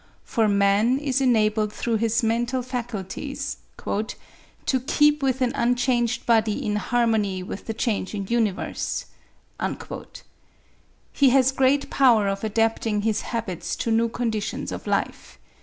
For 0.23 0.47
man 0.47 0.97
is 0.97 1.21
enabled 1.21 1.71
through 1.71 1.97
his 1.97 2.23
mental 2.23 2.63
faculties 2.63 3.57
"to 3.85 4.79
keep 4.87 5.21
with 5.21 5.41
an 5.41 5.51
unchanged 5.53 6.25
body 6.25 6.65
in 6.65 6.77
harmony 6.77 7.43
with 7.43 7.67
the 7.67 7.75
changing 7.75 8.27
universe." 8.27 9.05
He 11.13 11.29
has 11.29 11.51
great 11.51 11.91
power 11.91 12.27
of 12.27 12.43
adapting 12.43 13.03
his 13.03 13.21
habits 13.21 13.75
to 13.75 13.91
new 13.91 14.09
conditions 14.09 14.71
of 14.71 14.87
life. 14.87 15.37